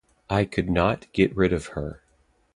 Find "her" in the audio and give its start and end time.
1.77-2.01